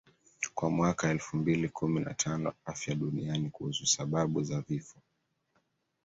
[0.55, 4.97] Kwa mwaka elfu mbili kumi na tano Afya duniani kuhusu sababu za vifo